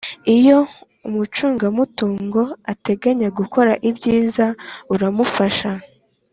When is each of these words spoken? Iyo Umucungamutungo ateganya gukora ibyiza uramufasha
Iyo 0.35 0.59
Umucungamutungo 1.07 2.41
ateganya 2.71 3.27
gukora 3.39 3.71
ibyiza 3.89 4.47
uramufasha 4.93 5.71